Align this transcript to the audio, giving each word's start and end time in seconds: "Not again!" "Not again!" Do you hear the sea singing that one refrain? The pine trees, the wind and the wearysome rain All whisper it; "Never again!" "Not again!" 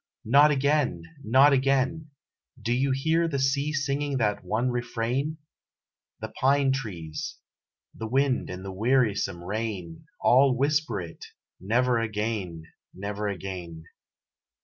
"Not 0.25 0.49
again!" 0.49 1.03
"Not 1.23 1.53
again!" 1.53 2.09
Do 2.59 2.73
you 2.73 2.89
hear 2.89 3.27
the 3.27 3.37
sea 3.37 3.71
singing 3.71 4.17
that 4.17 4.43
one 4.43 4.71
refrain? 4.71 5.37
The 6.21 6.29
pine 6.41 6.71
trees, 6.71 7.37
the 7.93 8.07
wind 8.07 8.49
and 8.49 8.65
the 8.65 8.73
wearysome 8.73 9.43
rain 9.43 10.05
All 10.19 10.57
whisper 10.57 10.99
it; 10.99 11.23
"Never 11.59 11.99
again!" 11.99 12.63
"Not 12.95 13.27
again!" 13.29 13.83